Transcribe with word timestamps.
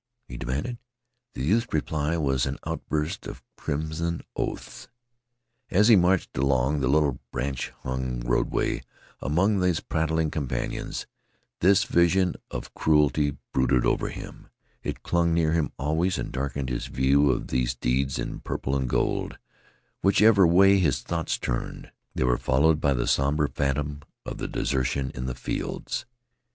he 0.27 0.35
demanded. 0.35 0.79
The 1.35 1.43
youth's 1.43 1.71
reply 1.71 2.17
was 2.17 2.47
an 2.47 2.57
outburst 2.65 3.27
of 3.27 3.43
crimson 3.55 4.23
oaths. 4.35 4.87
As 5.69 5.89
he 5.89 5.95
marched 5.95 6.35
along 6.35 6.79
the 6.79 6.87
little 6.87 7.19
branch 7.31 7.69
hung 7.83 8.21
roadway 8.21 8.81
among 9.21 9.61
his 9.61 9.79
prattling 9.79 10.31
companions 10.31 11.05
this 11.59 11.83
vision 11.83 12.33
of 12.49 12.73
cruelty 12.73 13.37
brooded 13.53 13.85
over 13.85 14.09
him. 14.09 14.47
It 14.81 15.03
clung 15.03 15.35
near 15.35 15.51
him 15.51 15.71
always 15.77 16.17
and 16.17 16.31
darkened 16.31 16.69
his 16.69 16.87
view 16.87 17.29
of 17.29 17.49
these 17.49 17.75
deeds 17.75 18.17
in 18.17 18.39
purple 18.39 18.75
and 18.75 18.89
gold. 18.89 19.37
Whichever 20.01 20.47
way 20.47 20.79
his 20.79 21.01
thoughts 21.03 21.37
turned 21.37 21.91
they 22.15 22.23
were 22.23 22.39
followed 22.39 22.81
by 22.81 22.95
the 22.95 23.05
somber 23.05 23.47
phantom 23.47 24.01
of 24.25 24.39
the 24.39 24.47
desertion 24.47 25.11
in 25.13 25.27
the 25.27 25.35
fields. 25.35 26.07